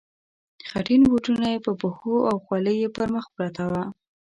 [0.69, 3.83] خټین بوټونه یې په پښو او خولۍ یې پر مخ پرته وه.